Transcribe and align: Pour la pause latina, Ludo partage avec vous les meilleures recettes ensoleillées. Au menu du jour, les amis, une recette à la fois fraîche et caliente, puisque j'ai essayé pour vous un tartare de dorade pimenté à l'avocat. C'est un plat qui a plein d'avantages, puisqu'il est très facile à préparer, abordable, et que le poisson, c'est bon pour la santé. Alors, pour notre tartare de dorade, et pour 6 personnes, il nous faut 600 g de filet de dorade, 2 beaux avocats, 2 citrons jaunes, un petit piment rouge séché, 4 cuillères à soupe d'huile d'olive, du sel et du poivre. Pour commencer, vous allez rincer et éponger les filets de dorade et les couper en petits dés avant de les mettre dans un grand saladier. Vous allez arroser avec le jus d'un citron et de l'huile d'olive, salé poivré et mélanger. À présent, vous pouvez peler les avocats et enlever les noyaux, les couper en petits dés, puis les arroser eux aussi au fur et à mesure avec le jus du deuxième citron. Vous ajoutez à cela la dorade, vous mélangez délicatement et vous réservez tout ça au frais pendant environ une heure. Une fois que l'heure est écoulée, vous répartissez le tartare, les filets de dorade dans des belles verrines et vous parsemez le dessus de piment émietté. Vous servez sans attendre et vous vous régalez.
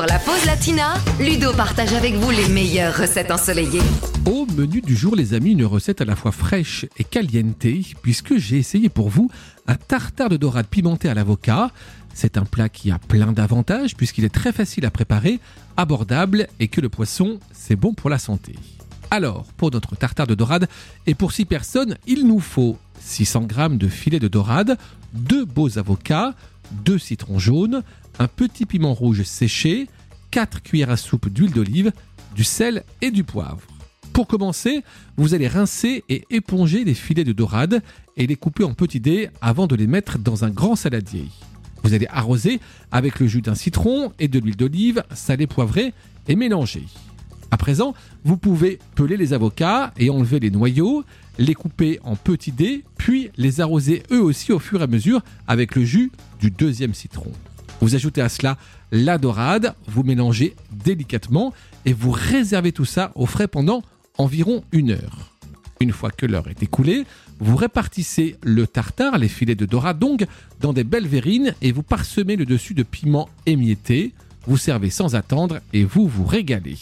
Pour 0.00 0.08
la 0.08 0.18
pause 0.18 0.46
latina, 0.46 0.94
Ludo 1.20 1.52
partage 1.52 1.92
avec 1.92 2.14
vous 2.14 2.30
les 2.30 2.48
meilleures 2.48 2.96
recettes 2.96 3.30
ensoleillées. 3.30 3.82
Au 4.24 4.46
menu 4.46 4.80
du 4.80 4.96
jour, 4.96 5.14
les 5.14 5.34
amis, 5.34 5.52
une 5.52 5.66
recette 5.66 6.00
à 6.00 6.06
la 6.06 6.16
fois 6.16 6.32
fraîche 6.32 6.86
et 6.96 7.04
caliente, 7.04 7.66
puisque 8.00 8.38
j'ai 8.38 8.56
essayé 8.56 8.88
pour 8.88 9.10
vous 9.10 9.30
un 9.66 9.74
tartare 9.74 10.30
de 10.30 10.38
dorade 10.38 10.68
pimenté 10.68 11.10
à 11.10 11.12
l'avocat. 11.12 11.70
C'est 12.14 12.38
un 12.38 12.46
plat 12.46 12.70
qui 12.70 12.90
a 12.90 12.98
plein 12.98 13.32
d'avantages, 13.32 13.94
puisqu'il 13.94 14.24
est 14.24 14.32
très 14.32 14.52
facile 14.52 14.86
à 14.86 14.90
préparer, 14.90 15.38
abordable, 15.76 16.48
et 16.60 16.68
que 16.68 16.80
le 16.80 16.88
poisson, 16.88 17.38
c'est 17.52 17.76
bon 17.76 17.92
pour 17.92 18.08
la 18.08 18.18
santé. 18.18 18.54
Alors, 19.10 19.44
pour 19.58 19.70
notre 19.70 19.96
tartare 19.96 20.26
de 20.26 20.34
dorade, 20.34 20.66
et 21.06 21.14
pour 21.14 21.32
6 21.32 21.44
personnes, 21.44 21.98
il 22.06 22.26
nous 22.26 22.40
faut 22.40 22.78
600 23.00 23.48
g 23.54 23.68
de 23.76 23.88
filet 23.88 24.18
de 24.18 24.28
dorade, 24.28 24.78
2 25.12 25.44
beaux 25.44 25.78
avocats, 25.78 26.32
2 26.84 26.98
citrons 26.98 27.38
jaunes, 27.38 27.82
un 28.18 28.28
petit 28.28 28.66
piment 28.66 28.94
rouge 28.94 29.22
séché, 29.22 29.88
4 30.30 30.62
cuillères 30.62 30.90
à 30.90 30.96
soupe 30.96 31.28
d'huile 31.28 31.52
d'olive, 31.52 31.92
du 32.34 32.44
sel 32.44 32.84
et 33.02 33.10
du 33.10 33.24
poivre. 33.24 33.60
Pour 34.12 34.26
commencer, 34.26 34.82
vous 35.16 35.34
allez 35.34 35.48
rincer 35.48 36.04
et 36.08 36.24
éponger 36.30 36.84
les 36.84 36.94
filets 36.94 37.24
de 37.24 37.32
dorade 37.32 37.82
et 38.16 38.26
les 38.26 38.36
couper 38.36 38.64
en 38.64 38.74
petits 38.74 39.00
dés 39.00 39.30
avant 39.40 39.66
de 39.66 39.76
les 39.76 39.86
mettre 39.86 40.18
dans 40.18 40.44
un 40.44 40.50
grand 40.50 40.76
saladier. 40.76 41.26
Vous 41.82 41.94
allez 41.94 42.06
arroser 42.10 42.60
avec 42.90 43.20
le 43.20 43.26
jus 43.26 43.40
d'un 43.40 43.54
citron 43.54 44.12
et 44.18 44.28
de 44.28 44.38
l'huile 44.38 44.56
d'olive, 44.56 45.02
salé 45.14 45.46
poivré 45.46 45.94
et 46.28 46.36
mélanger. 46.36 46.84
À 47.50 47.56
présent, 47.56 47.94
vous 48.24 48.36
pouvez 48.36 48.78
peler 48.94 49.16
les 49.16 49.32
avocats 49.32 49.92
et 49.98 50.08
enlever 50.10 50.38
les 50.38 50.50
noyaux, 50.50 51.04
les 51.38 51.54
couper 51.54 51.98
en 52.04 52.14
petits 52.14 52.52
dés, 52.52 52.84
puis 52.96 53.30
les 53.36 53.60
arroser 53.60 54.02
eux 54.12 54.22
aussi 54.22 54.52
au 54.52 54.58
fur 54.58 54.80
et 54.80 54.84
à 54.84 54.86
mesure 54.86 55.22
avec 55.48 55.74
le 55.74 55.84
jus 55.84 56.12
du 56.38 56.50
deuxième 56.50 56.94
citron. 56.94 57.32
Vous 57.80 57.94
ajoutez 57.94 58.20
à 58.20 58.28
cela 58.28 58.56
la 58.92 59.18
dorade, 59.18 59.74
vous 59.86 60.02
mélangez 60.02 60.54
délicatement 60.84 61.52
et 61.86 61.92
vous 61.92 62.10
réservez 62.10 62.72
tout 62.72 62.84
ça 62.84 63.10
au 63.14 63.26
frais 63.26 63.48
pendant 63.48 63.82
environ 64.18 64.62
une 64.72 64.90
heure. 64.90 65.30
Une 65.80 65.92
fois 65.92 66.10
que 66.10 66.26
l'heure 66.26 66.48
est 66.48 66.62
écoulée, 66.62 67.04
vous 67.38 67.56
répartissez 67.56 68.36
le 68.42 68.66
tartare, 68.66 69.16
les 69.16 69.28
filets 69.28 69.54
de 69.54 69.64
dorade 69.64 69.98
dans 70.60 70.74
des 70.74 70.84
belles 70.84 71.08
verrines 71.08 71.54
et 71.62 71.72
vous 71.72 71.82
parsemez 71.82 72.36
le 72.36 72.44
dessus 72.44 72.74
de 72.74 72.82
piment 72.82 73.30
émietté. 73.46 74.12
Vous 74.46 74.58
servez 74.58 74.90
sans 74.90 75.14
attendre 75.14 75.60
et 75.72 75.84
vous 75.84 76.06
vous 76.06 76.26
régalez. 76.26 76.76